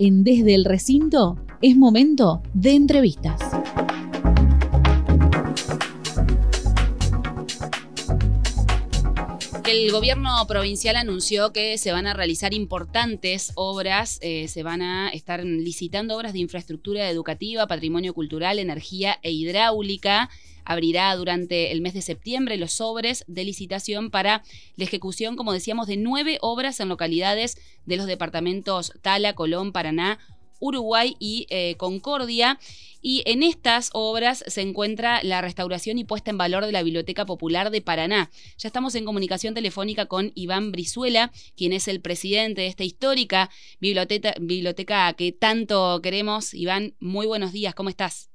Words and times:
En 0.00 0.24
Desde 0.24 0.54
el 0.54 0.64
Recinto 0.64 1.36
es 1.60 1.76
momento 1.76 2.40
de 2.54 2.70
entrevistas. 2.70 3.38
El 9.70 9.92
gobierno 9.92 10.44
provincial 10.48 10.96
anunció 10.96 11.52
que 11.52 11.78
se 11.78 11.92
van 11.92 12.08
a 12.08 12.12
realizar 12.12 12.52
importantes 12.54 13.52
obras, 13.54 14.18
eh, 14.20 14.48
se 14.48 14.64
van 14.64 14.82
a 14.82 15.10
estar 15.10 15.44
licitando 15.44 16.16
obras 16.16 16.32
de 16.32 16.40
infraestructura 16.40 17.08
educativa, 17.08 17.68
patrimonio 17.68 18.12
cultural, 18.12 18.58
energía 18.58 19.20
e 19.22 19.30
hidráulica. 19.30 20.28
Abrirá 20.64 21.14
durante 21.14 21.70
el 21.70 21.82
mes 21.82 21.94
de 21.94 22.02
septiembre 22.02 22.56
los 22.56 22.72
sobres 22.72 23.22
de 23.28 23.44
licitación 23.44 24.10
para 24.10 24.42
la 24.74 24.84
ejecución, 24.84 25.36
como 25.36 25.52
decíamos, 25.52 25.86
de 25.86 25.96
nueve 25.96 26.38
obras 26.40 26.80
en 26.80 26.88
localidades 26.88 27.56
de 27.86 27.96
los 27.96 28.06
departamentos 28.06 28.92
Tala, 29.02 29.34
Colón, 29.34 29.70
Paraná, 29.70 30.18
Uruguay 30.60 31.16
y 31.18 31.46
eh, 31.50 31.74
Concordia. 31.76 32.60
Y 33.02 33.22
en 33.26 33.42
estas 33.42 33.90
obras 33.92 34.44
se 34.46 34.60
encuentra 34.60 35.22
la 35.22 35.40
restauración 35.40 35.98
y 35.98 36.04
puesta 36.04 36.30
en 36.30 36.38
valor 36.38 36.66
de 36.66 36.72
la 36.72 36.82
Biblioteca 36.82 37.26
Popular 37.26 37.70
de 37.70 37.80
Paraná. 37.80 38.30
Ya 38.58 38.68
estamos 38.68 38.94
en 38.94 39.04
comunicación 39.04 39.54
telefónica 39.54 40.06
con 40.06 40.30
Iván 40.34 40.70
Brizuela, 40.70 41.32
quien 41.56 41.72
es 41.72 41.88
el 41.88 42.00
presidente 42.00 42.60
de 42.60 42.66
esta 42.68 42.84
histórica 42.84 43.50
biblioteca, 43.80 44.34
biblioteca 44.38 45.12
que 45.14 45.32
tanto 45.32 46.00
queremos. 46.02 46.54
Iván, 46.54 46.94
muy 47.00 47.26
buenos 47.26 47.52
días, 47.52 47.74
¿cómo 47.74 47.88
estás? 47.88 48.30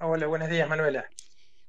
Hola, 0.00 0.26
buenos 0.26 0.50
días, 0.50 0.68
Manuela. 0.68 1.08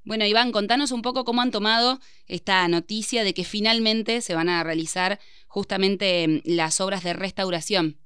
Bueno, 0.05 0.23
Iván, 0.25 0.51
contanos 0.51 0.91
un 0.91 1.01
poco 1.01 1.25
cómo 1.25 1.41
han 1.41 1.49
tomado 1.49 1.99
esta 2.27 2.67
noticia 2.67 3.23
de 3.23 3.33
que 3.33 3.43
finalmente 3.43 4.21
se 4.21 4.35
van 4.35 4.49
a 4.49 4.63
realizar 4.63 5.19
justamente 5.47 6.27
mm, 6.27 6.41
las 6.45 6.79
obras 6.79 7.03
de 7.03 7.13
restauración. 7.13 7.97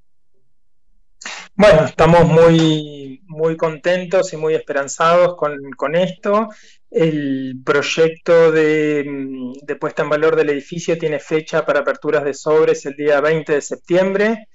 Bueno, 1.60 1.84
estamos 1.84 2.24
muy, 2.24 3.22
muy 3.26 3.54
contentos 3.54 4.32
y 4.32 4.38
muy 4.38 4.54
esperanzados 4.54 5.36
con, 5.36 5.94
esto. 5.94 6.48
El 6.90 7.60
proyecto 7.62 8.50
de, 8.50 9.04
de, 9.62 9.76
puesta 9.76 10.02
en 10.02 10.08
valor 10.08 10.36
del 10.36 10.48
edificio 10.48 10.96
tiene 10.96 11.18
fecha 11.18 11.66
para 11.66 11.80
aperturas 11.80 12.24
de 12.24 12.32
sobres 12.32 12.86
el 12.86 12.96
día 12.96 13.20
20 13.20 13.52
de 13.52 13.60
septiembre. 13.60 14.48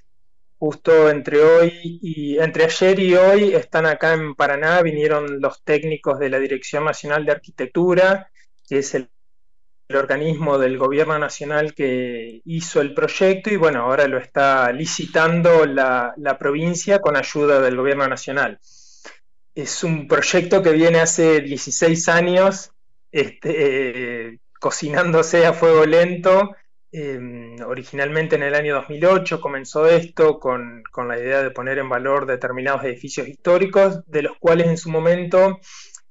Justo 0.57 1.07
entre 1.11 1.43
hoy 1.43 1.99
y 2.01 2.39
entre 2.39 2.63
ayer 2.63 2.99
y 2.99 3.13
hoy 3.13 3.53
están 3.53 3.85
acá 3.85 4.13
en 4.13 4.33
Paraná, 4.33 4.81
vinieron 4.81 5.39
los 5.39 5.63
técnicos 5.63 6.17
de 6.17 6.31
la 6.31 6.39
Dirección 6.39 6.85
Nacional 6.85 7.23
de 7.23 7.33
Arquitectura, 7.33 8.31
que 8.67 8.79
es 8.79 8.95
el 8.95 9.11
el 9.87 9.97
organismo 9.97 10.57
del 10.57 10.77
gobierno 10.77 11.17
nacional 11.19 11.73
que 11.73 12.41
hizo 12.45 12.81
el 12.81 12.93
proyecto 12.93 13.51
y 13.51 13.55
bueno, 13.55 13.81
ahora 13.81 14.07
lo 14.07 14.17
está 14.17 14.71
licitando 14.71 15.65
la, 15.65 16.15
provincia 16.39 16.99
con 16.99 17.15
ayuda 17.15 17.61
del 17.61 17.77
gobierno 17.77 18.07
nacional. 18.07 18.59
Es 19.53 19.83
un 19.83 20.07
proyecto 20.07 20.61
que 20.61 20.71
viene 20.71 20.99
hace 20.99 21.41
16 21.41 22.09
años 22.09 22.71
este, 23.11 24.39
cocinándose 24.59 25.45
a 25.45 25.53
fuego 25.53 25.85
lento. 25.85 26.55
Em, 26.91 27.57
originalmente 27.65 28.35
en 28.35 28.43
el 28.43 28.55
año 28.55 28.75
2008 28.75 29.39
comenzó 29.39 29.85
esto 29.85 30.39
con, 30.39 30.83
con 30.91 31.07
la 31.07 31.19
idea 31.19 31.43
de 31.43 31.51
poner 31.51 31.77
en 31.77 31.89
valor 31.89 32.25
determinados 32.25 32.83
edificios 32.85 33.27
históricos, 33.27 34.05
de 34.07 34.23
los 34.23 34.37
cuales 34.37 34.67
en 34.67 34.77
su 34.77 34.89
momento 34.89 35.59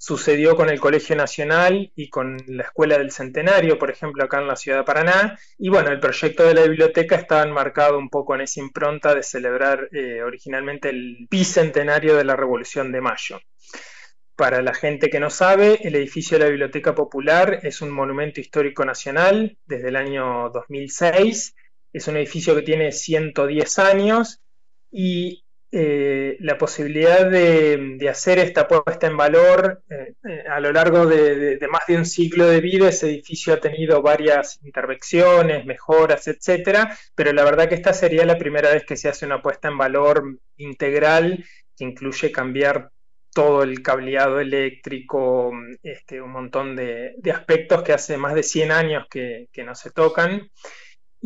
Sucedió 0.06 0.54
con 0.54 0.68
el 0.68 0.80
Colegio 0.80 1.16
Nacional 1.16 1.90
y 1.96 2.10
con 2.10 2.36
la 2.46 2.64
Escuela 2.64 2.98
del 2.98 3.10
Centenario, 3.10 3.78
por 3.78 3.90
ejemplo, 3.90 4.22
acá 4.22 4.38
en 4.38 4.46
la 4.46 4.54
ciudad 4.54 4.76
de 4.76 4.84
Paraná. 4.84 5.38
Y 5.56 5.70
bueno, 5.70 5.90
el 5.90 5.98
proyecto 5.98 6.42
de 6.44 6.52
la 6.52 6.64
biblioteca 6.64 7.16
estaba 7.16 7.42
enmarcado 7.42 7.96
un 7.96 8.10
poco 8.10 8.34
en 8.34 8.42
esa 8.42 8.60
impronta 8.60 9.14
de 9.14 9.22
celebrar 9.22 9.88
eh, 9.92 10.22
originalmente 10.22 10.90
el 10.90 11.26
bicentenario 11.30 12.16
de 12.16 12.24
la 12.24 12.36
Revolución 12.36 12.92
de 12.92 13.00
Mayo. 13.00 13.40
Para 14.36 14.60
la 14.60 14.74
gente 14.74 15.08
que 15.08 15.20
no 15.20 15.30
sabe, 15.30 15.78
el 15.88 15.94
edificio 15.94 16.36
de 16.36 16.44
la 16.44 16.50
Biblioteca 16.50 16.94
Popular 16.94 17.60
es 17.62 17.80
un 17.80 17.90
monumento 17.90 18.42
histórico 18.42 18.84
nacional 18.84 19.56
desde 19.64 19.88
el 19.88 19.96
año 19.96 20.50
2006. 20.50 21.54
Es 21.94 22.08
un 22.08 22.18
edificio 22.18 22.54
que 22.54 22.60
tiene 22.60 22.92
110 22.92 23.78
años 23.78 24.42
y 24.90 25.43
eh, 25.76 26.36
la 26.38 26.56
posibilidad 26.56 27.28
de, 27.28 27.98
hacer 28.08 28.38
esta 28.38 28.68
puesta 28.68 29.08
en 29.08 29.16
valor 29.16 29.82
eh, 29.90 30.14
eh, 30.24 30.44
a 30.48 30.60
lo 30.60 30.70
largo 30.70 31.04
de, 31.04 31.58
más 31.68 31.82
de 31.88 31.96
un 31.96 32.06
siglo 32.06 32.46
de 32.46 32.60
vida. 32.60 32.88
Ese 32.88 33.08
edificio 33.08 33.54
ha 33.54 33.60
tenido 33.60 34.00
varias 34.00 34.60
intervenciones, 34.62 35.66
mejoras, 35.66 36.28
etcétera, 36.28 36.96
pero 37.16 37.32
la 37.32 37.42
verdad 37.42 37.68
que 37.68 37.74
esta 37.74 37.92
sería 37.92 38.24
la 38.24 38.38
primera 38.38 38.70
vez 38.70 38.84
que 38.84 38.96
se 38.96 39.08
hace 39.08 39.26
una 39.26 39.42
puesta 39.42 39.66
en 39.66 39.76
valor 39.76 40.38
integral 40.58 41.44
que 41.76 41.84
incluye 41.84 42.30
cambiar 42.30 42.92
todo 43.32 43.64
el 43.64 43.82
cableado 43.82 44.38
eléctrico, 44.38 45.50
este, 45.82 46.22
un 46.22 46.30
montón 46.30 46.76
de, 46.76 47.16
aspectos 47.34 47.82
que 47.82 47.92
hace 47.92 48.16
más 48.16 48.34
de 48.34 48.44
100 48.44 48.70
años 48.70 49.06
que, 49.10 49.48
que 49.50 49.64
no 49.64 49.74
se 49.74 49.90
tocan. 49.90 50.48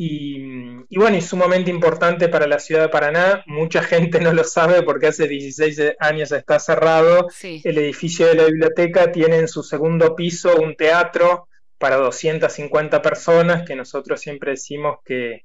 Y, 0.00 0.96
bueno, 0.96 1.16
y 1.16 1.20
sumamente 1.20 1.72
importante 1.72 2.28
para 2.28 2.46
la 2.46 2.60
ciudad 2.60 2.82
de 2.82 2.88
Paraná. 2.88 3.42
Mucha 3.46 3.82
gente 3.82 4.20
no 4.20 4.32
lo 4.32 4.44
sabe 4.44 4.84
porque 4.84 5.08
hace 5.08 5.26
16 5.26 5.96
años 5.98 6.30
está 6.30 6.60
cerrado. 6.60 7.26
El 7.42 7.78
edificio 7.78 8.28
de 8.28 8.36
la 8.36 8.44
biblioteca 8.44 9.10
tiene 9.10 9.38
en 9.38 9.48
su 9.48 9.64
segundo 9.64 10.14
piso 10.14 10.54
un 10.54 10.76
teatro 10.76 11.48
para 11.78 11.96
250 11.96 13.02
personas 13.02 13.66
que 13.66 13.74
nosotros 13.74 14.20
siempre 14.20 14.52
decimos 14.52 14.98
que, 15.04 15.42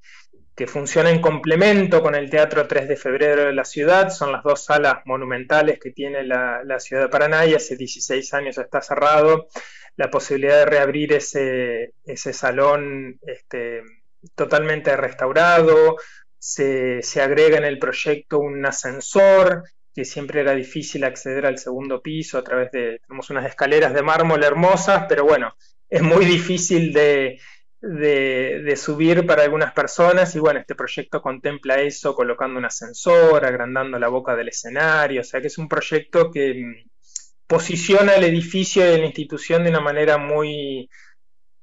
funciona 0.67 1.09
en 1.09 1.19
complemento 1.19 2.03
con 2.03 2.13
el 2.13 2.29
Teatro 2.29 2.67
3 2.67 2.87
de 2.87 2.95
Febrero 2.95 3.45
de 3.45 3.53
la 3.53 3.65
ciudad. 3.65 4.11
Son 4.11 4.31
las 4.31 4.43
dos 4.43 4.65
salas 4.65 4.97
monumentales 5.05 5.79
que 5.79 5.89
tiene 5.89 6.23
la, 6.23 6.79
ciudad 6.79 7.01
de 7.01 7.09
Paraná 7.09 7.47
y 7.47 7.55
hace 7.55 7.75
16 7.75 8.31
años 8.35 8.59
está 8.59 8.83
cerrado. 8.83 9.47
La 9.95 10.11
posibilidad 10.11 10.59
de 10.59 10.65
reabrir 10.67 11.13
ese, 11.13 11.93
ese 12.05 12.33
salón 12.33 13.19
este, 13.25 13.81
totalmente 14.35 14.95
restaurado, 14.95 15.97
se, 16.43 17.21
agrega 17.21 17.57
en 17.57 17.63
el 17.63 17.79
proyecto 17.79 18.39
un 18.39 18.65
ascensor, 18.65 19.63
que 19.93 20.03
siempre 20.03 20.41
era 20.41 20.53
difícil 20.53 21.03
acceder 21.05 21.45
al 21.45 21.57
segundo 21.57 22.01
piso 22.01 22.37
a 22.37 22.43
través 22.43 22.71
de, 22.71 22.99
tenemos 23.07 23.29
unas 23.29 23.45
escaleras 23.45 23.93
de 23.93 24.01
mármol 24.01 24.43
hermosas, 24.43 25.05
pero 25.07 25.23
bueno, 25.23 25.55
es 25.89 26.01
muy 26.01 26.25
difícil 26.25 26.91
de, 26.91 27.39
subir 28.75 29.25
para 29.25 29.43
algunas 29.43 29.71
personas 29.73 30.35
y 30.35 30.39
bueno, 30.39 30.59
este 30.59 30.75
proyecto 30.75 31.21
contempla 31.21 31.79
eso 31.79 32.13
colocando 32.13 32.59
un 32.59 32.65
ascensor, 32.65 33.45
agrandando 33.45 33.97
la 33.97 34.09
boca 34.09 34.35
del 34.35 34.49
escenario, 34.49 35.21
o 35.21 35.23
sea 35.23 35.39
que 35.39 35.47
es 35.47 35.57
un 35.57 35.69
proyecto 35.69 36.29
que 36.31 36.55
mm, 36.55 36.89
posiciona 37.47 38.15
el 38.15 38.23
edificio 38.25 38.83
y 38.85 38.99
la 38.99 39.05
institución 39.05 39.63
de 39.63 39.69
una 39.69 39.81
manera 39.81 40.17
muy, 40.17 40.89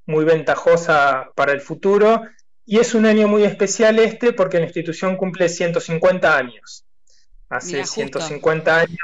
muy 0.06 0.25
ventajosa 0.25 1.31
para 1.34 1.53
el 1.53 1.60
futuro 1.60 2.22
y 2.70 2.78
es 2.78 2.94
un 2.94 3.04
año 3.04 3.26
muy 3.26 3.42
especial 3.42 3.98
este 3.98 4.32
porque 4.32 4.58
la 4.58 4.66
institución 4.66 5.16
cumple 5.16 5.48
150 5.48 6.36
años. 6.36 6.84
Hace 7.48 7.84
150 7.84 8.76
años, 8.76 9.00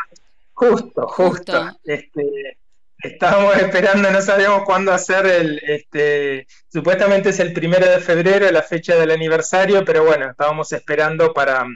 justo, 0.53 1.09
justo. 1.09 1.77
Este, 1.83 2.59
estábamos 3.01 3.57
esperando, 3.57 4.09
no 4.13 4.23
sabíamos 4.23 4.63
cuándo 4.63 4.93
hacer 4.93 5.27
el, 5.27 5.61
este, 5.67 6.47
supuestamente 6.69 7.31
es 7.31 7.41
el 7.41 7.53
primero 7.53 7.91
de 7.91 7.99
febrero, 7.99 8.49
la 8.53 8.63
fecha 8.63 8.95
del 8.95 9.11
aniversario, 9.11 9.85
pero 9.85 10.05
bueno, 10.05 10.31
estábamos 10.31 10.71
esperando 10.73 11.35
para, 11.35 11.67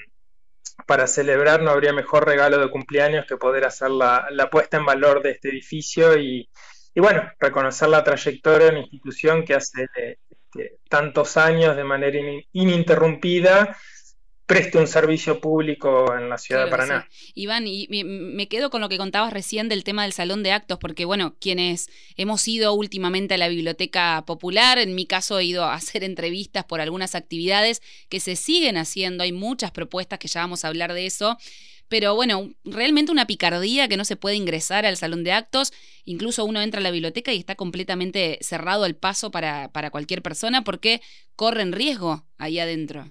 para 0.87 1.09
celebrar, 1.09 1.61
no 1.61 1.72
habría 1.72 1.93
mejor 1.93 2.25
regalo 2.25 2.59
de 2.59 2.71
cumpleaños 2.71 3.27
que 3.27 3.37
poder 3.37 3.65
hacer 3.65 3.91
la, 3.91 4.49
puesta 4.49 4.77
en 4.77 4.87
valor 4.87 5.25
de 5.25 5.33
este 5.33 5.49
edificio 5.49 6.17
y, 6.17 6.49
y 6.95 7.01
bueno, 7.01 7.28
reconocer 7.41 7.89
la 7.89 8.05
trayectoria 8.05 8.67
de 8.67 8.71
una 8.71 8.81
institución 8.83 9.45
que 9.45 9.55
hace 9.55 9.89
tantos 10.88 11.37
años 11.37 11.77
de 11.77 11.84
manera 11.84 12.19
ininterrumpida 12.53 13.77
preste 14.50 14.78
un 14.78 14.88
servicio 14.88 15.41
público 15.41 16.12
en 16.12 16.28
la 16.28 16.37
ciudad 16.37 16.65
de 16.65 16.71
Paraná. 16.72 17.09
Iván, 17.34 17.69
y 17.69 17.86
me 18.03 18.48
quedo 18.48 18.69
con 18.69 18.80
lo 18.80 18.89
que 18.89 18.98
contabas 18.98 19.33
recién 19.33 19.69
del 19.69 19.84
tema 19.84 20.03
del 20.03 20.13
salón 20.13 20.42
de 20.42 20.51
actos, 20.51 20.77
porque 20.80 21.04
bueno, 21.04 21.36
quienes 21.41 21.89
hemos 22.16 22.48
ido 22.48 22.72
últimamente 22.72 23.34
a 23.34 23.39
la 23.39 23.47
biblioteca 23.47 24.25
popular, 24.27 24.78
en 24.78 24.97
mi 24.97 25.07
caso 25.07 25.39
he 25.39 25.45
ido 25.45 25.63
a 25.63 25.75
hacer 25.75 26.03
entrevistas 26.03 26.65
por 26.65 26.80
algunas 26.80 27.15
actividades 27.15 27.80
que 28.09 28.19
se 28.19 28.34
siguen 28.34 28.77
haciendo, 28.77 29.22
hay 29.22 29.30
muchas 29.30 29.71
propuestas 29.71 30.19
que 30.19 30.27
ya 30.27 30.41
vamos 30.41 30.65
a 30.65 30.69
hablar 30.69 30.95
de 30.95 31.07
eso, 31.07 31.39
pero 31.91 32.15
bueno, 32.15 32.48
realmente 32.65 33.10
una 33.10 33.27
picardía 33.27 33.89
que 33.89 33.97
no 33.97 34.04
se 34.04 34.15
puede 34.15 34.37
ingresar 34.37 34.87
al 34.87 34.97
salón 34.97 35.25
de 35.25 35.33
actos, 35.33 35.72
incluso 36.04 36.45
uno 36.45 36.63
entra 36.63 36.78
a 36.78 36.84
la 36.84 36.92
biblioteca 36.92 37.33
y 37.33 37.39
está 37.39 37.57
completamente 37.57 38.39
cerrado 38.41 38.87
el 38.87 38.95
paso 38.95 39.33
para, 39.33 39.69
cualquier 39.91 40.22
persona 40.22 40.63
porque 40.63 41.03
corren 41.34 41.72
riesgo 41.72 42.25
ahí 42.39 42.60
adentro. 42.60 43.10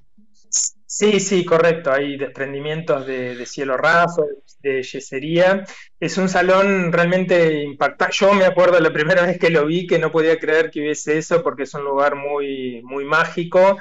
Sí, 0.85 1.19
sí, 1.19 1.43
correcto. 1.43 1.91
Hay 1.91 2.17
desprendimientos 2.17 3.05
de, 3.05 3.45
cielo 3.45 3.75
raso, 3.75 4.25
de 4.61 4.81
yesería. 4.81 5.65
Es 5.99 6.17
un 6.17 6.29
salón 6.29 6.91
realmente 6.93 7.61
impactante. 7.61 8.15
Yo 8.17 8.33
me 8.33 8.45
acuerdo 8.45 8.79
la 8.79 8.93
primera 8.93 9.25
vez 9.25 9.37
que 9.37 9.49
lo 9.49 9.65
vi 9.65 9.87
que 9.87 9.99
no 9.99 10.09
podía 10.09 10.39
creer 10.39 10.71
que 10.71 10.79
hubiese 10.79 11.17
eso 11.17 11.43
porque 11.43 11.63
es 11.63 11.73
un 11.73 11.83
lugar 11.83 12.15
muy, 12.15 12.81
muy 12.83 13.03
mágico 13.03 13.77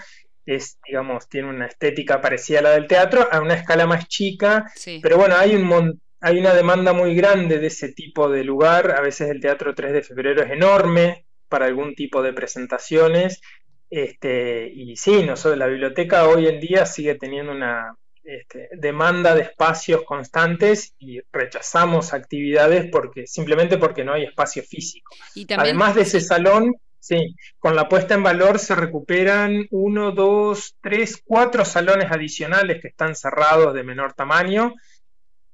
es, 0.49 0.79
digamos, 0.87 1.29
tiene 1.29 1.51
una 1.51 1.67
estética 1.67 2.23
parecida 2.23 2.61
a 2.61 2.63
la 2.63 2.71
del 2.71 2.87
teatro, 2.87 3.29
a 3.31 3.41
una 3.41 3.53
escala 3.53 3.87
más 3.87 4.09
chica, 4.09 4.65
pero 5.03 5.19
bueno, 5.19 5.37
hay 5.37 5.55
un 5.55 6.01
hay 6.21 6.39
una 6.39 6.55
demanda 6.55 6.93
muy 6.93 7.15
grande 7.15 7.59
de 7.59 7.67
ese 7.67 7.93
tipo 7.93 8.29
de 8.31 8.43
lugar, 8.43 8.93
a 8.93 9.03
veces 9.03 9.29
el 9.31 9.41
Teatro 9.41 9.73
3 9.73 9.93
de 9.93 10.03
Febrero 10.03 10.43
es 10.43 10.51
enorme 10.51 11.27
para 11.49 11.67
algún 11.67 11.95
tipo 11.95 12.23
de 12.23 12.33
presentaciones, 12.33 13.41
este, 13.91 14.69
y 14.75 14.97
sí, 14.97 15.23
nosotros, 15.23 15.59
la 15.59 15.67
biblioteca 15.67 16.27
hoy 16.27 16.49
en 16.49 16.61
día 16.61 16.87
sigue 16.87 17.15
teniendo 17.15 17.53
una 17.53 17.95
este, 18.25 18.69
demanda 18.73 19.35
de 19.35 19.43
espacios 19.43 20.03
constantes 20.05 20.95
y 20.99 21.21
rechazamos 21.31 22.13
actividades 22.15 22.91
porque 22.91 23.27
simplemente 23.27 23.79
porque 23.79 24.03
no 24.03 24.15
hay 24.15 24.25
espacio 24.25 24.63
físico. 24.63 25.15
Además 25.57 25.95
de 25.95 26.03
ese 26.03 26.21
salón, 26.21 26.75
Sí, 27.01 27.35
con 27.59 27.77
la 27.77 27.89
puesta 27.89 28.15
en 28.15 28.23
valor 28.23 28.59
se 28.59 28.75
recuperan 28.75 29.67
uno, 29.71 30.13
dos, 30.13 30.77
tres, 30.81 31.23
cuatro 31.25 31.65
salones 31.65 32.11
adicionales 32.11 32.81
que 32.83 32.89
están 32.89 33.15
cerrados 33.15 33.73
de 33.73 33.85
menor 33.85 34.15
tamaño, 34.15 34.75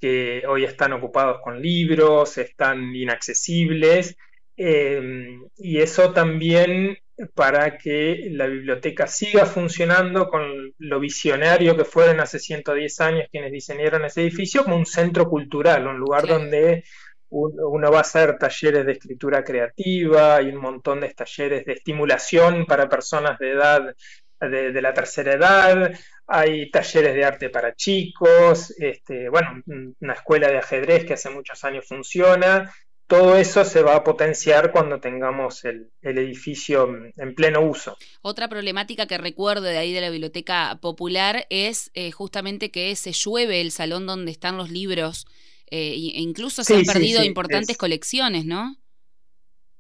que 0.00 0.42
hoy 0.48 0.64
están 0.64 0.92
ocupados 0.92 1.40
con 1.42 1.60
libros, 1.60 2.38
están 2.38 2.94
inaccesibles, 2.94 4.16
em, 4.56 5.46
y 5.56 5.78
eso 5.78 6.12
también 6.12 6.96
para 7.34 7.78
que 7.78 8.28
la 8.30 8.46
biblioteca 8.46 9.06
siga 9.06 9.46
funcionando 9.46 10.28
con 10.28 10.74
lo 10.78 11.00
visionario 11.00 11.76
que 11.76 11.84
fueron 11.84 12.20
hace 12.20 12.38
110 12.38 13.00
años 13.00 13.28
quienes 13.30 13.52
diseñaron 13.52 14.04
ese 14.04 14.22
edificio 14.22 14.64
como 14.64 14.76
un 14.76 14.86
centro 14.86 15.28
cultural, 15.28 15.86
un 15.86 15.98
lugar 15.98 16.26
donde 16.26 16.84
uno 17.34 17.90
va 17.90 17.98
a 17.98 18.02
hacer 18.02 18.38
talleres 18.38 18.86
de 18.86 18.92
escritura 18.92 19.42
creativa 19.42 20.40
y 20.40 20.48
un 20.50 20.60
montón 20.60 21.00
de 21.00 21.12
talleres 21.12 21.64
de 21.64 21.72
estimulación 21.72 22.64
para 22.66 22.88
personas 22.88 23.38
de 23.38 23.50
edad 23.50 23.94
de, 24.40 24.82
la 24.82 24.92
tercera 24.92 25.32
edad, 25.32 25.92
hay 26.26 26.70
talleres 26.70 27.14
de 27.14 27.24
arte 27.24 27.50
para 27.50 27.74
chicos, 27.74 28.74
este, 28.78 29.28
bueno, 29.28 29.62
una 30.00 30.14
escuela 30.14 30.48
de 30.48 30.58
ajedrez 30.58 31.04
que 31.04 31.14
hace 31.14 31.30
muchos 31.30 31.64
años 31.64 31.86
funciona. 31.86 32.72
Todo 33.06 33.36
eso 33.36 33.66
se 33.66 33.82
va 33.82 33.96
a 33.96 34.04
potenciar 34.04 34.72
cuando 34.72 34.98
tengamos 34.98 35.64
el, 35.66 35.90
edificio 36.00 36.88
en 37.16 37.34
pleno 37.34 37.60
uso. 37.60 37.98
Otra 38.22 38.48
problemática 38.48 39.06
que 39.06 39.18
recuerdo 39.18 39.64
de 39.64 39.76
ahí 39.76 39.92
de 39.92 40.00
la 40.00 40.08
biblioteca 40.08 40.78
popular 40.80 41.46
es 41.50 41.90
eh, 41.92 42.10
justamente 42.12 42.70
que 42.70 42.96
se 42.96 43.12
llueve 43.12 43.60
el 43.60 43.72
salón 43.72 44.06
donde 44.06 44.30
están 44.30 44.56
los 44.56 44.70
libros 44.70 45.26
eh, 45.70 45.92
e 45.92 46.20
incluso 46.20 46.62
se 46.62 46.76
han 46.76 46.84
perdido 46.84 47.24
importantes 47.24 47.76
colecciones, 47.76 48.44
¿no? 48.44 48.76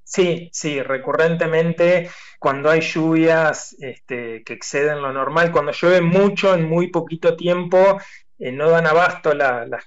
Sí, 0.04 0.50
sí, 0.52 0.82
recurrentemente 0.82 2.10
cuando 2.38 2.70
hay 2.70 2.82
lluvias 2.82 3.74
este, 3.80 4.42
que 4.44 4.52
exceden 4.52 5.00
lo 5.00 5.12
normal, 5.12 5.50
cuando 5.50 5.72
llueve 5.72 6.02
mucho 6.02 6.54
en 6.54 6.68
muy 6.68 6.88
poquito 6.88 7.36
tiempo, 7.36 7.98
eh, 8.38 8.52
no 8.52 8.68
dan 8.68 8.86
abasto 8.86 9.32
las 9.34 9.86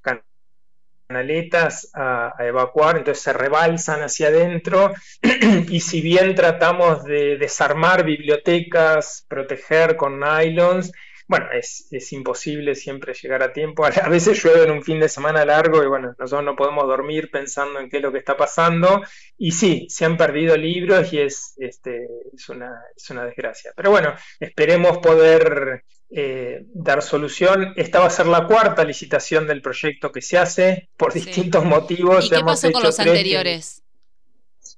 canaletas 1.08 1.92
a, 1.94 2.34
a, 2.36 2.48
evacuar, 2.48 2.98
entonces 2.98 3.24
se 3.24 3.32
rebalsan 3.32 4.02
hacia 4.02 4.30
adentro 4.30 4.94
y 5.70 5.80
si 5.80 6.02
bien 6.02 6.34
tratamos 6.34 7.04
de 7.04 7.38
desarmar 7.38 8.04
bibliotecas, 8.04 9.24
proteger 9.30 9.96
con 9.96 10.20
nylons, 10.20 10.92
bueno, 11.28 11.48
es, 11.52 12.14
imposible 12.14 12.74
siempre 12.76 13.14
llegar 13.14 13.44
a 13.44 13.52
tiempo. 13.52 13.86
A 14.04 14.10
veces 14.10 14.42
llueve 14.42 14.64
en 14.64 14.72
un 14.72 14.84
fin 14.84 15.00
de 15.00 15.10
semana 15.10 15.46
largo 15.46 15.84
y 15.84 15.88
bueno, 15.88 16.16
nosotros 16.18 16.46
no 16.46 16.56
podemos 16.56 16.86
dormir 16.88 17.30
pensando 17.32 17.80
en 17.80 17.90
qué 17.90 17.98
es 17.98 18.04
lo 18.04 18.12
que 18.12 18.20
está 18.20 18.38
pasando. 18.38 19.02
Y 19.38 19.52
sí, 19.52 19.88
se 19.90 20.06
han 20.06 20.18
perdido 20.18 20.56
libros 20.56 21.12
y 21.12 21.20
es, 21.20 21.54
este, 21.58 22.08
es, 22.34 22.50
una, 22.50 22.82
es 22.96 23.10
una 23.10 23.26
desgracia. 23.26 23.74
Pero 23.76 23.92
bueno, 23.92 24.16
esperemos 24.40 25.00
poder 25.00 25.84
eh, 26.10 26.66
dar 26.74 27.02
solución. 27.02 27.74
Esta 27.76 28.00
va 28.00 28.06
a 28.06 28.12
ser 28.12 28.28
la 28.28 28.48
cuarta 28.48 28.86
licitación 28.86 29.48
del 29.48 29.62
proyecto 29.62 30.12
que 30.12 30.22
se 30.22 30.38
hace 30.38 30.90
por 30.96 31.14
distintos 31.14 31.66
motivos. 31.66 32.26
¿Y 32.26 32.30
qué 32.30 32.40
pasó 32.40 32.72
con 32.72 32.84
los 32.84 33.00
anteriores? 33.00 33.84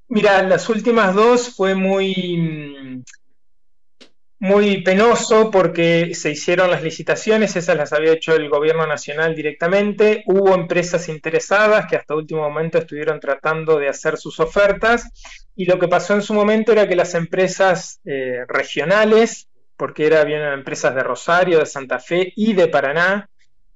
Mira, 0.07 0.41
las 0.41 0.67
últimas 0.69 1.13
dos 1.13 1.55
fue 1.55 1.75
muy 1.75 3.03
muy 4.39 4.81
penoso 4.83 5.51
porque 5.51 6.15
se 6.15 6.31
hicieron 6.31 6.71
las 6.71 6.81
licitaciones, 6.81 7.55
esas 7.57 7.75
las 7.75 7.91
había 7.91 8.13
hecho 8.13 8.33
el 8.33 8.49
gobierno 8.49 8.87
nacional 8.87 9.35
directamente, 9.35 10.23
hubo 10.27 10.55
empresas 10.55 11.09
interesadas 11.09 11.87
que 11.87 11.97
hasta 11.97 12.15
último 12.15 12.41
momento 12.41 12.77
estuvieron 12.77 13.19
tratando 13.19 13.77
de 13.77 13.89
hacer 13.89 14.17
sus 14.17 14.39
ofertas. 14.39 15.09
Y 15.55 15.65
lo 15.65 15.77
que 15.77 15.89
pasó 15.89 16.13
en 16.13 16.21
su 16.21 16.33
momento 16.33 16.71
era 16.71 16.87
que 16.87 16.95
las 16.95 17.15
empresas 17.15 17.99
eh, 18.05 18.45
regionales, 18.47 19.49
porque 19.75 20.07
era 20.07 20.21
empresas 20.53 20.95
de 20.95 21.03
Rosario, 21.03 21.59
de 21.59 21.65
Santa 21.65 21.99
Fe 21.99 22.31
y 22.35 22.53
de 22.53 22.67
Paraná, 22.67 23.28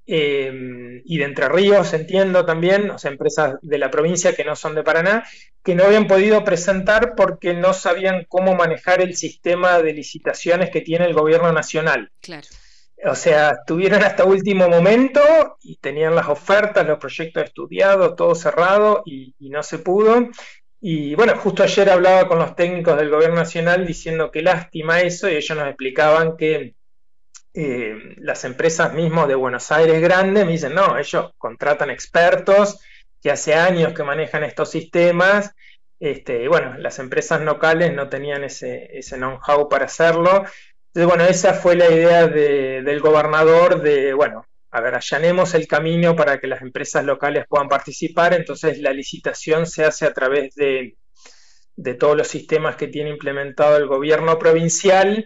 Em, 0.05 1.01
y 1.05 1.17
de 1.17 1.23
Entre 1.23 1.47
Ríos, 1.47 1.93
entiendo 1.93 2.45
también, 2.45 2.91
o 2.91 2.97
sea, 2.97 3.09
empresas 3.09 3.55
de 3.61 3.77
la 3.77 3.89
provincia 3.89 4.35
que 4.35 4.43
no 4.43 4.55
son 4.55 4.75
de 4.75 4.83
Paraná, 4.83 5.23
que 5.63 5.75
no 5.75 5.85
habían 5.85 6.07
podido 6.07 6.43
presentar 6.43 7.13
porque 7.15 7.53
no 7.53 7.73
sabían 7.73 8.25
cómo 8.27 8.53
manejar 8.53 8.99
el 8.99 9.15
sistema 9.15 9.79
de 9.79 9.93
licitaciones 9.93 10.71
que 10.71 10.81
tiene 10.81 11.05
el 11.05 11.13
gobierno 11.13 11.53
nacional. 11.53 12.11
Claro. 12.21 12.47
O 13.05 13.15
sea, 13.15 13.51
estuvieron 13.51 14.03
hasta 14.03 14.25
último 14.25 14.67
momento 14.67 15.21
y 15.61 15.77
tenían 15.77 16.15
las 16.15 16.27
ofertas, 16.27 16.85
los 16.85 16.99
proyectos 16.99 17.43
estudiados, 17.43 18.15
todo 18.15 18.35
cerrado 18.35 19.03
y, 19.05 19.35
y 19.39 19.49
no 19.49 19.63
se 19.63 19.79
pudo. 19.79 20.29
Y 20.81 21.15
bueno, 21.15 21.37
justo 21.37 21.63
ayer 21.63 21.89
hablaba 21.89 22.27
con 22.27 22.39
los 22.39 22.55
técnicos 22.57 22.97
del 22.97 23.09
gobierno 23.09 23.37
nacional 23.37 23.87
diciendo 23.87 24.31
que 24.31 24.41
lástima 24.41 24.99
eso 24.99 25.29
y 25.29 25.35
ellos 25.35 25.57
nos 25.57 25.67
explicaban 25.67 26.35
que 26.35 26.75
eh, 27.53 28.15
las 28.17 28.45
empresas 28.45 28.93
mismas 28.93 29.27
de 29.27 29.35
Buenos 29.35 29.71
Aires 29.71 30.01
grandes 30.01 30.45
me 30.45 30.53
dicen, 30.53 30.73
no, 30.73 30.97
ellos 30.97 31.31
contratan 31.37 31.89
expertos 31.89 32.79
que 33.21 33.31
hace 33.31 33.53
años 33.53 33.93
que 33.93 34.03
manejan 34.03 34.43
estos 34.43 34.71
sistemas, 34.71 35.51
este, 35.99 36.43
y 36.43 36.47
bueno, 36.47 36.77
las 36.79 36.99
empresas 36.99 37.41
locales 37.41 37.93
no 37.93 38.09
tenían 38.09 38.43
ese, 38.43 38.89
ese 38.97 39.15
know-how 39.15 39.69
para 39.69 39.85
hacerlo. 39.85 40.43
Entonces, 40.87 41.07
bueno, 41.07 41.23
esa 41.23 41.53
fue 41.53 41.75
la 41.75 41.89
idea 41.89 42.27
del 42.27 42.99
gobernador 42.99 43.81
de, 43.81 44.13
bueno, 44.13 44.45
a 44.71 44.81
ver, 44.81 44.95
allanemos 44.95 45.53
el 45.53 45.67
camino 45.67 46.15
para 46.15 46.39
que 46.39 46.47
las 46.47 46.61
empresas 46.61 47.05
locales 47.05 47.45
puedan 47.47 47.69
participar, 47.69 48.33
entonces 48.33 48.79
la 48.79 48.91
licitación 48.91 49.65
se 49.65 49.85
hace 49.85 50.05
a 50.05 50.13
través 50.13 50.55
de, 50.55 50.97
de 51.75 51.93
todos 51.93 52.17
los 52.17 52.27
sistemas 52.27 52.75
que 52.75 52.87
tiene 52.87 53.11
implementado 53.11 53.77
el 53.77 53.87
gobierno 53.87 54.37
provincial 54.37 55.25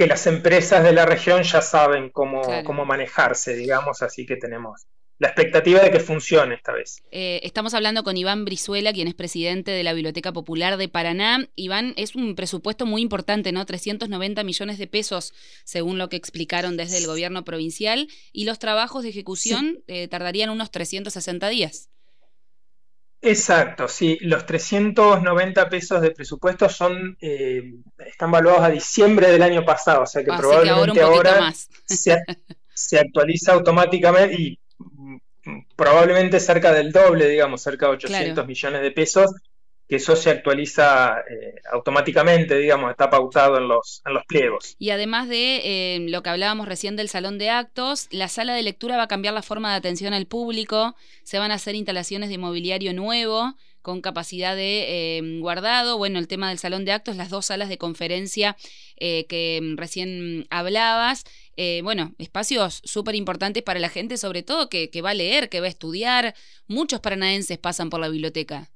que 0.00 0.06
las 0.06 0.26
empresas 0.26 0.82
de 0.82 0.94
la 0.94 1.04
región 1.04 1.42
ya 1.42 1.60
saben 1.60 2.08
cómo, 2.08 2.40
cómo 2.64 2.86
manejarse, 2.86 3.54
digamos, 3.54 4.00
así 4.00 4.24
que 4.24 4.36
tenemos 4.36 4.86
la 5.18 5.28
expectativa 5.28 5.78
de 5.80 5.90
que 5.90 6.00
funcione 6.00 6.54
esta 6.54 6.72
vez. 6.72 7.02
Eh, 7.10 7.40
estamos 7.42 7.74
hablando 7.74 8.02
con 8.02 8.16
Iván 8.16 8.46
Brizuela, 8.46 8.94
quien 8.94 9.08
es 9.08 9.14
presidente 9.14 9.72
de 9.72 9.84
la 9.84 9.92
Biblioteca 9.92 10.32
Popular 10.32 10.78
de 10.78 10.88
Paraná. 10.88 11.50
Iván, 11.54 11.92
es 11.98 12.14
un 12.14 12.34
presupuesto 12.34 12.86
muy 12.86 13.02
importante, 13.02 13.52
¿no? 13.52 13.66
390 13.66 14.42
millones 14.42 14.78
de 14.78 14.86
pesos, 14.86 15.34
según 15.64 15.98
lo 15.98 16.08
que 16.08 16.16
explicaron 16.16 16.78
desde 16.78 16.96
el 16.96 17.06
gobierno 17.06 17.44
provincial, 17.44 18.08
y 18.32 18.46
los 18.46 18.58
trabajos 18.58 19.02
de 19.02 19.10
ejecución 19.10 19.84
eh, 19.86 20.08
tardarían 20.08 20.48
unos 20.48 20.70
360 20.70 21.46
días. 21.50 21.90
Exacto, 23.22 23.86
sí, 23.86 24.16
los 24.22 24.46
390 24.46 25.68
pesos 25.68 26.00
de 26.00 26.10
presupuesto 26.12 26.70
son 26.70 27.18
eh, 27.20 27.74
están 27.98 28.30
valuados 28.30 28.62
a 28.62 28.70
diciembre 28.70 29.28
del 29.28 29.42
año 29.42 29.62
pasado, 29.62 30.02
o 30.02 30.06
sea 30.06 30.24
que 30.24 30.32
probablemente 30.32 31.02
ahora, 31.02 31.52
Se, 31.84 32.98
actualiza 32.98 33.52
automáticamente 33.52 34.34
y 34.40 34.58
mm, 34.78 35.18
probablemente 35.76 36.40
cerca 36.40 36.72
del 36.72 36.92
doble, 36.92 37.28
digamos, 37.28 37.60
cerca 37.60 37.86
de 37.86 37.92
800 37.92 38.46
millones 38.46 38.80
de 38.80 38.90
pesos, 38.90 39.30
que 39.90 39.96
eso 39.96 40.14
se 40.14 40.30
actualiza 40.30 41.16
eh, 41.28 41.56
automáticamente, 41.72 42.56
digamos, 42.56 42.92
está 42.92 43.10
pautado 43.10 43.58
en 43.58 43.66
los, 43.66 44.02
en 44.06 44.14
los 44.14 44.24
pliegos. 44.24 44.76
Y 44.78 44.90
además 44.90 45.28
de 45.28 45.62
eh, 45.64 46.06
lo 46.08 46.22
que 46.22 46.30
hablábamos 46.30 46.68
recién 46.68 46.94
del 46.94 47.08
salón 47.08 47.38
de 47.38 47.50
actos, 47.50 48.06
la 48.12 48.28
sala 48.28 48.54
de 48.54 48.62
lectura 48.62 48.96
va 48.96 49.02
a 49.02 49.08
cambiar 49.08 49.34
la 49.34 49.42
forma 49.42 49.72
de 49.72 49.78
atención 49.78 50.14
al 50.14 50.26
público, 50.26 50.94
se 51.24 51.40
van 51.40 51.50
a 51.50 51.54
hacer 51.54 51.74
instalaciones 51.74 52.30
de 52.30 52.38
mobiliario 52.38 52.94
nuevo 52.94 53.56
con 53.82 54.00
capacidad 54.00 54.54
de 54.54 55.18
eh, 55.18 55.40
guardado, 55.40 55.98
bueno, 55.98 56.20
el 56.20 56.28
tema 56.28 56.50
del 56.50 56.60
salón 56.60 56.84
de 56.84 56.92
actos, 56.92 57.16
las 57.16 57.30
dos 57.30 57.46
salas 57.46 57.68
de 57.68 57.78
conferencia 57.78 58.56
que 58.96 59.74
recién 59.76 60.46
hablabas, 60.50 61.24
bueno, 61.82 62.14
espacios 62.18 62.82
súper 62.84 63.14
importantes 63.14 63.62
para 63.62 63.80
la 63.80 63.88
gente, 63.88 64.18
sobre 64.18 64.42
todo 64.42 64.68
que, 64.68 64.90
que 64.90 65.00
va 65.00 65.10
a 65.10 65.14
leer, 65.14 65.48
que 65.48 65.60
va 65.60 65.66
a 65.66 65.70
estudiar, 65.70 66.34
muchos 66.68 67.00
paranaenses 67.00 67.56
pasan 67.56 67.88
por 67.88 67.98
la 67.98 68.10
biblioteca. 68.10 68.70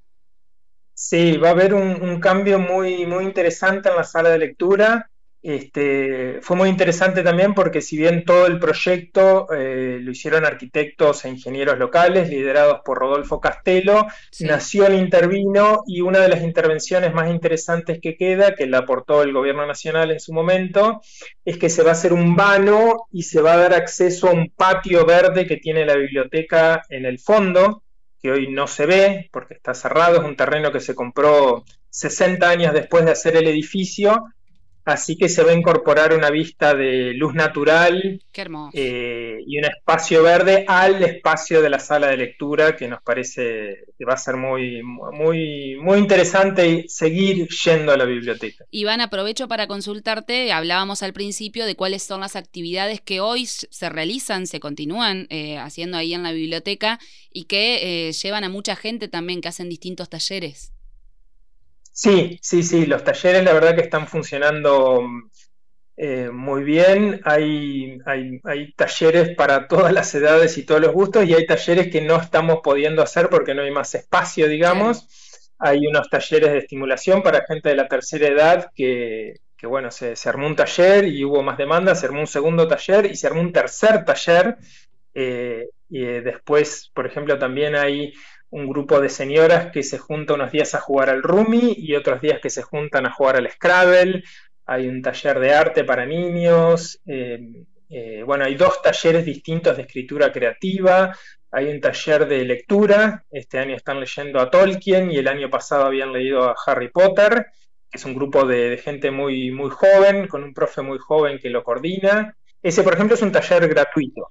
Sí, 0.94 1.36
va 1.38 1.48
a 1.48 1.52
haber 1.52 1.74
un, 1.74 2.20
cambio 2.20 2.58
muy, 2.58 3.04
muy 3.04 3.24
interesante 3.24 3.88
en 3.88 3.96
la 3.96 4.04
sala 4.04 4.30
de 4.30 4.38
lectura. 4.38 5.10
Este, 5.42 6.40
fue 6.40 6.56
muy 6.56 6.70
interesante 6.70 7.22
también 7.22 7.52
porque 7.52 7.82
si 7.82 7.98
bien 7.98 8.24
todo 8.24 8.46
el 8.46 8.58
proyecto 8.58 9.46
eh, 9.52 9.98
lo 10.00 10.10
hicieron 10.10 10.46
arquitectos 10.46 11.22
e 11.24 11.28
ingenieros 11.28 11.78
locales 11.78 12.30
liderados 12.30 12.80
por 12.82 12.98
Rodolfo 12.98 13.42
Castelo, 13.42 14.06
Nación 14.40 14.94
intervino 14.94 15.82
y 15.86 16.00
una 16.00 16.20
de 16.20 16.30
las 16.30 16.42
intervenciones 16.42 17.12
más 17.12 17.28
interesantes 17.28 17.98
que 18.00 18.16
queda, 18.16 18.54
que 18.54 18.66
la 18.66 18.78
aportó 18.78 19.22
el 19.22 19.34
gobierno 19.34 19.66
nacional 19.66 20.12
en 20.12 20.20
su 20.20 20.32
momento, 20.32 21.02
es 21.44 21.58
que 21.58 21.68
se 21.68 21.82
va 21.82 21.90
a 21.90 21.92
hacer 21.92 22.14
un 22.14 22.36
vano 22.36 23.08
y 23.12 23.24
se 23.24 23.42
va 23.42 23.52
a 23.52 23.58
dar 23.58 23.74
acceso 23.74 24.28
a 24.28 24.32
un 24.32 24.48
patio 24.48 25.04
verde 25.04 25.46
que 25.46 25.58
tiene 25.58 25.84
la 25.84 25.96
biblioteca 25.96 26.84
en 26.88 27.04
el 27.04 27.18
fondo, 27.18 27.83
que 28.24 28.32
hoy 28.32 28.48
no 28.48 28.66
se 28.66 28.86
ve 28.86 29.28
porque 29.30 29.52
está 29.52 29.74
cerrado, 29.74 30.16
es 30.16 30.24
un 30.24 30.34
terreno 30.34 30.72
que 30.72 30.80
se 30.80 30.94
compró 30.94 31.62
60 31.90 32.48
años 32.48 32.72
después 32.72 33.04
de 33.04 33.10
hacer 33.10 33.36
el 33.36 33.46
edificio 33.46 34.32
Así 34.84 35.16
que 35.16 35.30
se 35.30 35.42
va 35.42 35.52
a 35.52 35.54
incorporar 35.54 36.12
una 36.12 36.28
vista 36.28 36.74
de 36.74 37.14
luz 37.14 37.34
natural 37.34 38.20
eh, 38.74 39.38
y 39.46 39.58
un 39.58 39.64
espacio 39.64 40.22
verde 40.22 40.66
al 40.68 41.02
espacio 41.02 41.62
de 41.62 41.70
la 41.70 41.78
sala 41.78 42.08
de 42.08 42.18
lectura 42.18 42.76
que 42.76 42.86
nos 42.86 43.02
parece 43.02 43.84
que 43.98 44.04
va 44.04 44.12
a 44.12 44.18
ser 44.18 44.36
muy, 44.36 44.82
muy, 44.82 45.76
muy 45.80 45.98
interesante 45.98 46.84
seguir 46.88 47.48
yendo 47.64 47.92
a 47.92 47.96
la 47.96 48.04
biblioteca. 48.04 48.66
Iván, 48.70 49.00
aprovecho 49.00 49.48
para 49.48 49.66
consultarte, 49.66 50.52
hablábamos 50.52 51.02
al 51.02 51.14
principio 51.14 51.64
de 51.64 51.76
cuáles 51.76 52.02
son 52.02 52.20
las 52.20 52.36
actividades 52.36 53.00
que 53.00 53.20
hoy 53.20 53.46
se 53.46 53.88
realizan, 53.88 54.46
se 54.46 54.60
continúan 54.60 55.26
eh, 55.30 55.56
haciendo 55.56 55.96
ahí 55.96 56.12
en 56.12 56.24
la 56.24 56.32
biblioteca 56.32 57.00
y 57.32 57.44
que 57.44 58.08
eh, 58.08 58.12
llevan 58.12 58.44
a 58.44 58.50
mucha 58.50 58.76
gente 58.76 59.08
también 59.08 59.40
que 59.40 59.48
hacen 59.48 59.70
distintos 59.70 60.10
talleres. 60.10 60.73
Sí, 61.96 62.40
sí, 62.42 62.64
sí, 62.64 62.86
los 62.86 63.04
talleres 63.04 63.44
la 63.44 63.52
verdad 63.52 63.76
que 63.76 63.82
están 63.82 64.08
funcionando 64.08 65.00
eh, 65.96 66.28
muy 66.32 66.64
bien. 66.64 67.20
Hay, 67.24 67.98
hay, 68.04 68.72
talleres 68.74 69.36
para 69.36 69.68
todas 69.68 69.92
las 69.92 70.12
edades 70.12 70.58
y 70.58 70.66
todos 70.66 70.80
los 70.80 70.92
gustos 70.92 71.24
y 71.24 71.34
hay 71.34 71.46
talleres 71.46 71.90
que 71.92 72.00
no 72.00 72.16
estamos 72.20 72.58
pudiendo 72.64 73.00
hacer 73.00 73.28
porque 73.28 73.54
no 73.54 73.62
hay 73.62 73.70
más 73.70 73.94
espacio, 73.94 74.48
digamos. 74.48 75.06
Hay 75.58 75.86
unos 75.86 76.10
talleres 76.10 76.50
de 76.50 76.58
estimulación 76.58 77.22
para 77.22 77.46
gente 77.46 77.68
de 77.68 77.76
la 77.76 77.86
tercera 77.86 78.26
edad 78.26 78.70
que, 78.74 79.34
bueno, 79.62 79.92
se, 79.92 80.16
armó 80.28 80.48
un 80.48 80.56
taller 80.56 81.06
y 81.06 81.24
hubo 81.24 81.44
más 81.44 81.56
demanda, 81.56 81.94
se 81.94 82.06
armó 82.06 82.20
un 82.20 82.26
segundo 82.26 82.66
taller 82.66 83.06
y 83.06 83.14
se 83.14 83.28
armó 83.28 83.40
un 83.40 83.52
tercer 83.52 84.04
taller. 84.04 84.56
Eh, 85.14 85.68
y 85.88 86.04
eh, 86.04 86.22
después, 86.22 86.90
por 86.92 87.06
ejemplo, 87.06 87.38
también 87.38 87.76
hay 87.76 88.12
un 88.54 88.68
grupo 88.68 89.00
de 89.00 89.08
señoras 89.08 89.72
que 89.72 89.82
se 89.82 89.98
junta 89.98 90.34
unos 90.34 90.52
días 90.52 90.76
a 90.76 90.80
jugar 90.80 91.10
al 91.10 91.24
Rumi 91.24 91.74
y 91.76 91.96
otros 91.96 92.20
días 92.20 92.38
que 92.40 92.50
se 92.50 92.62
juntan 92.62 93.04
a 93.04 93.12
jugar 93.12 93.34
al 93.34 93.50
Scrabble. 93.50 94.22
Hay 94.66 94.86
un 94.86 95.02
taller 95.02 95.40
de 95.40 95.52
arte 95.52 95.82
para 95.82 96.06
niños. 96.06 97.00
Eh, 97.04 97.40
eh, 97.90 98.22
bueno, 98.24 98.44
hay 98.44 98.54
dos 98.54 98.80
talleres 98.80 99.24
distintos 99.24 99.76
de 99.76 99.82
escritura 99.82 100.30
creativa. 100.30 101.16
Hay 101.50 101.66
un 101.66 101.80
taller 101.80 102.28
de 102.28 102.44
lectura. 102.44 103.24
Este 103.28 103.58
año 103.58 103.74
están 103.74 103.98
leyendo 103.98 104.38
a 104.38 104.48
Tolkien 104.48 105.10
y 105.10 105.16
el 105.16 105.26
año 105.26 105.50
pasado 105.50 105.86
habían 105.86 106.12
leído 106.12 106.44
a 106.44 106.54
Harry 106.64 106.90
Potter, 106.90 107.46
que 107.90 107.98
es 107.98 108.04
un 108.04 108.14
grupo 108.14 108.46
de, 108.46 108.70
de 108.70 108.78
gente 108.78 109.10
muy, 109.10 109.50
muy 109.50 109.70
joven, 109.70 110.28
con 110.28 110.44
un 110.44 110.54
profe 110.54 110.80
muy 110.80 110.98
joven 110.98 111.40
que 111.40 111.50
lo 111.50 111.64
coordina. 111.64 112.36
Ese, 112.62 112.84
por 112.84 112.94
ejemplo, 112.94 113.16
es 113.16 113.22
un 113.22 113.32
taller 113.32 113.66
gratuito 113.66 114.30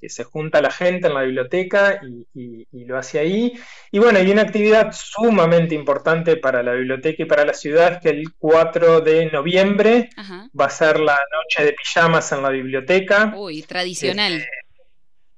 que 0.00 0.08
se 0.08 0.24
junta 0.24 0.62
la 0.62 0.70
gente 0.70 1.08
en 1.08 1.14
la 1.14 1.22
biblioteca 1.22 2.00
y, 2.34 2.66
lo 2.72 2.96
hace 2.96 3.18
ahí. 3.18 3.52
Y 3.90 3.98
bueno, 3.98 4.18
hay 4.18 4.30
una 4.30 4.42
actividad 4.42 4.92
sumamente 4.92 5.74
importante 5.74 6.36
para 6.36 6.62
la 6.62 6.72
biblioteca 6.72 7.22
y 7.22 7.26
para 7.26 7.44
la 7.44 7.52
ciudad, 7.52 8.00
que 8.00 8.10
el 8.10 8.32
4 8.38 9.00
de 9.02 9.30
noviembre 9.30 10.10
va 10.58 10.66
a 10.66 10.70
ser 10.70 11.00
la 11.00 11.18
noche 11.32 11.64
de 11.64 11.72
pijamas 11.72 12.32
en 12.32 12.42
la 12.42 12.50
biblioteca. 12.50 13.34
Uy, 13.36 13.62
tradicional. 13.62 14.34
Este, 14.34 14.48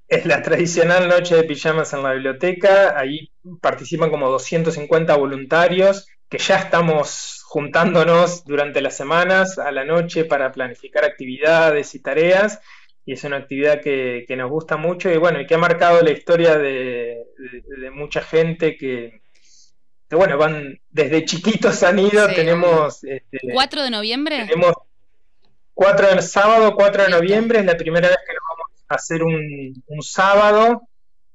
es 0.08 0.26
la 0.26 0.42
tradicional 0.42 1.08
noche 1.08 1.36
de 1.36 1.44
pijamas 1.44 1.92
en 1.92 2.02
la 2.02 2.12
biblioteca. 2.12 2.98
Ahí 2.98 3.30
participan 3.60 4.10
como 4.10 4.28
250 4.28 5.16
voluntarios 5.16 6.06
que 6.28 6.38
ya 6.38 6.56
estamos 6.58 7.42
juntándonos 7.44 8.44
durante 8.44 8.80
las 8.80 8.96
semanas 8.96 9.58
a 9.58 9.72
la 9.72 9.84
noche 9.84 10.24
para 10.24 10.52
planificar 10.52 11.04
actividades 11.04 11.94
y 11.96 11.98
tareas 12.00 12.60
y 13.10 13.14
es 13.14 13.24
una 13.24 13.38
actividad 13.38 13.80
que, 13.80 14.24
nos 14.36 14.48
gusta 14.48 14.76
mucho 14.76 15.10
y 15.10 15.16
bueno, 15.16 15.40
y 15.40 15.46
que 15.46 15.56
ha 15.56 15.58
marcado 15.58 16.00
la 16.00 16.12
historia 16.12 16.56
de, 16.56 17.26
mucha 17.92 18.22
gente 18.22 18.76
que, 18.76 19.22
bueno, 20.12 20.38
van 20.38 20.78
desde 20.90 21.24
chiquitos 21.24 21.82
han 21.82 21.98
ido, 21.98 22.28
tenemos... 22.28 23.02
Este, 23.02 23.38
¿4 23.42 23.82
de 23.82 23.90
noviembre? 23.90 24.46
Tenemos 24.46 24.74
4 25.74 26.14
de, 26.14 26.22
sábado 26.22 26.76
4 26.76 27.02
de 27.02 27.10
noviembre, 27.10 27.58
es 27.58 27.64
la 27.64 27.76
primera 27.76 28.06
vez 28.06 28.18
que 28.24 28.32
lo 28.32 28.38
vamos 28.48 28.84
a 28.86 28.94
hacer 28.94 29.24
un, 29.24 30.02
sábado. 30.02 30.82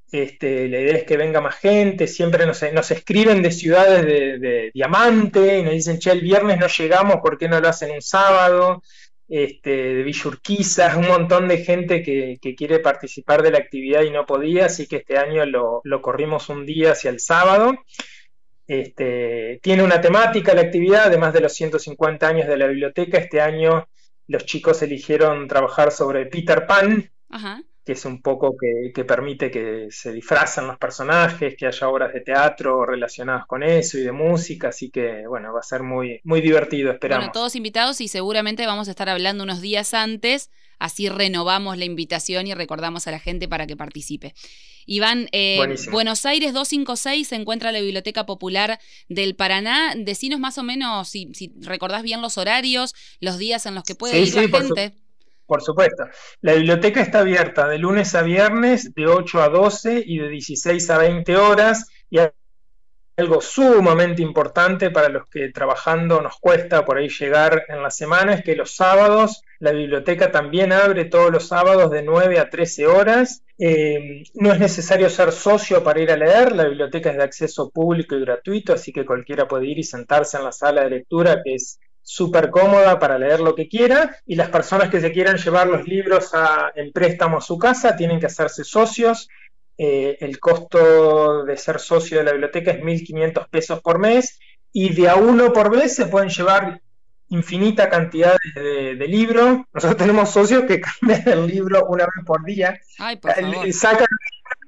Este, 0.09 0.69
la 0.69 0.79
idea 0.79 0.95
es 0.95 1.03
que 1.03 1.17
venga 1.17 1.41
más 1.41 1.55
gente, 1.55 2.07
siempre 2.07 2.45
nos, 2.45 2.63
nos 2.71 2.89
escriben 2.89 3.41
de 3.41 3.51
ciudades 3.51 4.05
de, 4.05 4.39
de, 4.39 4.71
diamante 4.73 5.59
y 5.59 5.63
nos 5.63 5.73
dicen, 5.73 5.99
che, 5.99 6.11
el 6.11 6.21
viernes 6.21 6.57
no 6.57 6.67
llegamos, 6.67 7.17
¿por 7.17 7.37
qué 7.37 7.49
no 7.49 7.59
lo 7.59 7.67
hacen 7.67 7.91
un 7.91 8.01
sábado? 8.01 8.81
Este, 9.27 9.69
de 9.69 10.03
Villurquiza, 10.03 10.95
un 10.97 11.07
montón 11.07 11.47
de 11.47 11.57
gente 11.59 12.01
que, 12.01 12.37
quiere 12.55 12.79
participar 12.79 13.41
de 13.41 13.51
la 13.51 13.57
actividad 13.57 14.03
y 14.03 14.11
no 14.11 14.25
podía, 14.25 14.65
así 14.65 14.87
que 14.87 14.97
este 14.97 15.17
año 15.17 15.45
lo, 15.45 16.01
corrimos 16.01 16.49
un 16.49 16.65
día 16.65 16.91
hacia 16.91 17.09
el 17.09 17.19
sábado. 17.19 17.73
Este, 18.67 19.59
tiene 19.61 19.83
una 19.83 20.01
temática 20.01 20.55
la 20.55 20.61
actividad, 20.61 21.05
además 21.05 21.33
de 21.33 21.41
los 21.41 21.53
150 21.53 22.27
años 22.27 22.47
de 22.47 22.57
la 22.57 22.67
biblioteca, 22.67 23.19
este 23.19 23.39
año 23.39 23.87
los 24.27 24.45
chicos 24.45 24.81
eligieron 24.81 25.47
trabajar 25.47 25.91
sobre 25.91 26.25
Peter 26.25 26.65
Pan, 26.65 27.11
que 27.85 27.91
es 27.91 28.03
un 28.03 28.21
poco 28.21 28.57
que, 28.57 29.03
permite 29.03 29.51
que 29.51 29.87
se 29.91 30.11
disfrazan 30.11 30.65
los 30.65 30.77
personajes, 30.77 31.55
que 31.55 31.67
haya 31.67 31.87
obras 31.87 32.11
de 32.13 32.21
teatro 32.21 32.83
relacionadas 32.83 33.45
con 33.45 33.61
eso 33.61 33.99
y 33.99 34.01
de 34.01 34.11
música, 34.11 34.69
así 34.69 34.89
que 34.89 35.27
bueno, 35.27 35.53
va 35.53 35.59
a 35.59 35.63
ser 35.63 35.83
muy, 35.83 36.19
muy 36.23 36.41
divertido, 36.41 36.91
esperamos. 36.91 37.25
Bueno, 37.25 37.33
todos 37.33 37.55
invitados 37.55 38.01
y 38.01 38.07
seguramente 38.07 38.65
vamos 38.65 38.87
a 38.87 38.91
estar 38.91 39.07
hablando 39.07 39.43
unos 39.43 39.61
días 39.61 39.93
antes, 39.93 40.49
así 40.79 41.09
renovamos 41.09 41.77
la 41.77 41.85
invitación 41.85 42.47
y 42.47 42.55
recordamos 42.55 43.05
a 43.07 43.11
la 43.11 43.19
gente 43.19 43.47
para 43.47 43.67
que 43.67 43.77
participe. 43.77 44.33
Iván, 44.87 45.29
eh, 45.31 45.59
Buenos 45.91 46.25
Aires 46.25 46.53
256 46.53 47.27
se 47.27 47.35
encuentra 47.35 47.71
la 47.71 47.81
Biblioteca 47.81 48.25
Popular 48.25 48.79
del 49.09 49.35
Paraná. 49.35 49.93
Decinos 49.95 50.39
más 50.39 50.57
o 50.57 50.63
menos 50.63 51.09
si, 51.09 51.31
recordás 51.61 52.03
bien 52.03 52.21
los 52.21 52.37
horarios, 52.37 52.93
los 53.19 53.37
días 53.37 53.65
en 53.65 53.75
los 53.75 53.83
que 53.83 53.95
puede 53.95 54.19
ir 54.19 54.33
la 54.33 54.59
gente. 54.59 55.04
Por 55.45 55.61
supuesto. 55.61 56.05
La 56.41 56.53
biblioteca 56.53 57.01
está 57.01 57.19
abierta 57.19 57.67
de 57.67 57.77
lunes 57.77 58.15
a 58.15 58.21
viernes 58.23 58.93
de 58.93 59.07
8 59.07 59.41
a 59.41 59.49
12 59.49 60.03
y 60.05 60.19
de 60.19 60.29
16 60.29 60.89
a 60.89 60.97
20 60.97 61.37
horas. 61.37 61.87
Y 62.09 62.19
algo 63.17 63.41
sumamente 63.41 64.21
importante 64.21 64.91
para 64.91 65.09
los 65.09 65.29
que 65.29 65.49
trabajando 65.49 66.21
nos 66.21 66.37
cuesta 66.37 66.83
por 66.83 66.97
ahí 66.97 67.07
llegar 67.09 67.63
en 67.69 67.81
la 67.81 67.89
semana 67.89 68.33
es 68.33 68.43
que 68.43 68.55
los 68.55 68.75
sábados 68.75 69.41
la 69.59 69.71
biblioteca 69.71 70.31
también 70.31 70.73
abre 70.73 71.05
todos 71.05 71.31
los 71.31 71.47
sábados 71.47 71.89
de 71.89 72.03
9 72.03 72.39
a 72.39 72.49
13 72.49 72.87
horas. 72.87 73.43
Eh, 73.57 74.23
no 74.33 74.51
es 74.51 74.59
necesario 74.59 75.09
ser 75.09 75.31
socio 75.31 75.81
para 75.81 76.01
ir 76.01 76.11
a 76.11 76.17
leer, 76.17 76.51
la 76.51 76.65
biblioteca 76.65 77.09
es 77.09 77.17
de 77.17 77.23
acceso 77.23 77.69
público 77.69 78.15
y 78.15 78.21
gratuito, 78.21 78.73
así 78.73 78.91
que 78.91 79.05
cualquiera 79.05 79.47
puede 79.47 79.67
ir 79.67 79.79
y 79.79 79.83
sentarse 79.83 80.37
en 80.37 80.43
la 80.43 80.51
sala 80.51 80.83
de 80.83 80.89
lectura 80.89 81.41
que 81.41 81.55
es 81.55 81.79
súper 82.07 82.51
cómoda 82.51 82.99
para 82.99 83.17
leer 83.17 83.39
lo 83.39 83.55
que 83.55 83.67
quiera 83.67 84.15
y 84.27 84.35
las 84.35 84.49
personas 84.49 84.91
que 84.91 85.01
se 85.01 85.11
quieran 85.11 85.37
llevar 85.37 85.65
los 85.65 85.87
libros 85.87 86.35
a, 86.35 86.71
en 86.75 86.91
préstamo 86.91 87.39
a 87.39 87.41
su 87.41 87.57
casa 87.57 87.97
tienen 87.97 88.19
que 88.19 88.27
hacerse 88.27 88.63
socios. 88.63 89.27
Eh, 89.75 90.15
el 90.21 90.39
costo 90.39 91.43
de 91.43 91.57
ser 91.57 91.79
socio 91.79 92.19
de 92.19 92.23
la 92.23 92.31
biblioteca 92.31 92.71
es 92.71 92.79
1.500 92.79 93.49
pesos 93.49 93.81
por 93.81 93.97
mes 93.97 94.39
y 94.71 94.93
de 94.93 95.09
a 95.09 95.15
uno 95.15 95.51
por 95.51 95.75
vez 95.75 95.95
se 95.95 96.05
pueden 96.05 96.29
llevar 96.29 96.79
infinita 97.29 97.89
cantidad 97.89 98.37
de, 98.53 99.07
libros. 99.07 99.61
Nosotros 99.73 99.97
tenemos 99.97 100.29
socios 100.29 100.65
que 100.65 100.79
cambian 101.01 101.27
el 101.27 101.47
libro 101.47 101.87
una 101.87 102.05
vez 102.05 102.23
por 102.23 102.45
día. 102.45 102.79
Ay, 102.99 103.15
por 103.17 103.33
favor. 103.33 103.73
Sacan 103.73 104.07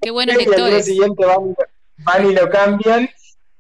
Qué 0.02 0.10
buenos 0.10 0.38
lectores. 0.38 0.86
siguiente 0.86 1.24
van, 2.00 2.26
y 2.30 2.34
lo 2.34 2.50
cambian. 2.50 3.08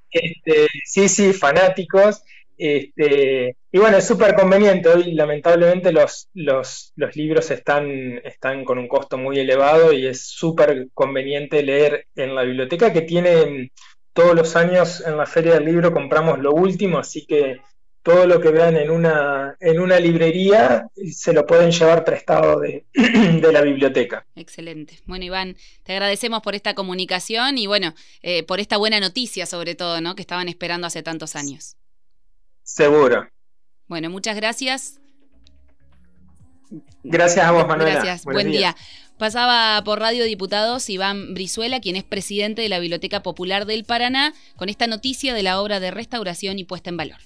Este, 0.09 0.65
sí, 0.83 1.07
sí, 1.07 1.31
fanáticos. 1.31 2.23
Este, 2.57 3.55
y 3.77 3.79
bueno, 3.79 3.97
es 3.97 4.07
súper 4.07 4.33
conveniente. 4.33 4.89
Hoy 4.89 5.11
lamentablemente 5.11 5.91
los, 5.91 6.29
los, 6.33 6.93
libros 7.13 7.51
están, 7.51 8.19
están 8.23 8.65
con 8.65 8.79
un 8.79 8.87
costo 8.87 9.19
muy 9.19 9.37
elevado 9.37 9.93
y 9.93 10.07
es 10.07 10.25
súper 10.25 10.89
conveniente 10.95 11.61
leer 11.61 12.07
en 12.15 12.33
la 12.33 12.41
biblioteca 12.41 12.91
que 12.91 13.03
tiene 13.03 13.71
todos 14.13 14.33
los 14.33 14.55
años 14.55 15.03
en 15.05 15.15
la 15.15 15.27
feria 15.27 15.53
del 15.53 15.65
libro 15.65 15.93
compramos 15.93 16.39
lo 16.39 16.53
último, 16.53 16.97
así 16.97 17.27
que 17.27 17.61
todo 18.01 18.25
lo 18.25 18.41
que 18.41 18.49
vean 18.49 18.77
en 18.77 18.89
una, 18.89 19.55
en 19.59 19.79
una 19.79 19.99
librería 19.99 20.87
se 21.11 21.31
lo 21.31 21.45
pueden 21.45 21.69
llevar 21.69 22.03
prestado 22.03 22.59
de, 22.59 22.83
de 22.93 23.51
la 23.51 23.61
biblioteca. 23.61 24.25
Excelente. 24.35 24.97
Bueno, 25.05 25.25
Iván, 25.25 25.55
te 25.83 25.93
agradecemos 25.93 26.41
por 26.41 26.55
esta 26.55 26.73
comunicación 26.73 27.59
y 27.59 27.67
bueno, 27.67 27.93
eh, 28.23 28.41
por 28.41 28.59
esta 28.59 28.77
buena 28.77 28.99
noticia 28.99 29.45
sobre 29.45 29.75
todo, 29.75 30.01
¿no? 30.01 30.15
Que 30.15 30.23
estaban 30.23 30.49
esperando 30.49 30.87
hace 30.87 31.03
tantos 31.03 31.35
años. 31.35 31.75
Seguro. 32.63 33.27
Bueno, 33.87 34.09
muchas 34.09 34.35
gracias. 34.35 34.99
Gracias 37.03 37.45
a 37.45 37.51
vos, 37.51 37.67
Manuela. 37.67 37.93
Gracias, 37.93 38.25
buen 38.25 38.51
día. 38.51 38.75
Pasaba 39.17 39.83
por 39.83 39.99
Radio 39.99 40.25
Diputados 40.25 40.89
Iván 40.89 41.33
Brizuela, 41.33 41.79
quien 41.79 41.95
es 41.95 42.03
presidente 42.03 42.61
de 42.61 42.69
la 42.69 42.79
Biblioteca 42.79 43.23
Popular 43.23 43.65
del 43.65 43.83
Paraná, 43.83 44.33
con 44.57 44.69
esta 44.69 44.85
noticia 44.85 45.33
de 45.33 45.41
la 45.41 45.59
obra 45.59 45.79
de 45.79 45.89
restauración 45.89 46.59
y 46.59 46.65
puesta 46.65 46.89
en 46.89 46.97
valor. 46.97 47.17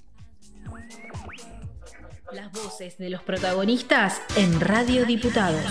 Las 2.31 2.51
voces 2.53 2.97
de 2.97 3.09
los 3.09 3.21
protagonistas 3.23 4.21
en 4.37 4.61
Radio 4.61 5.05
Diputados. 5.05 5.65